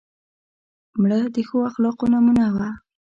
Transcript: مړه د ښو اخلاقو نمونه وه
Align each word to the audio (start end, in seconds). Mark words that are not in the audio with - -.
مړه 1.01 1.19
د 1.35 1.37
ښو 1.47 1.57
اخلاقو 1.69 2.05
نمونه 2.13 2.45
وه 2.55 2.69